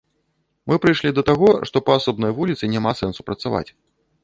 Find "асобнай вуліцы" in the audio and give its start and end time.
2.01-2.73